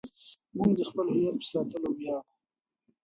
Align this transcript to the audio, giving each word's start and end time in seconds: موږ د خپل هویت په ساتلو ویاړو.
موږ 0.55 0.71
د 0.77 0.81
خپل 0.89 1.05
هویت 1.13 1.35
په 1.39 1.45
ساتلو 1.51 1.89
ویاړو. 1.97 2.29